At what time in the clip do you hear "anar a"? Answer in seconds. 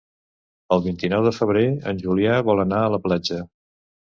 2.65-2.91